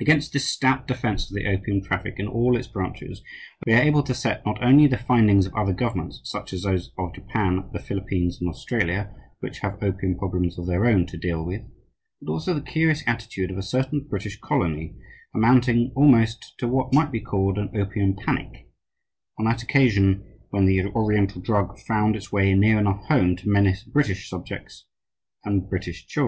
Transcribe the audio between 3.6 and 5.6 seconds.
we are able to set not only the findings of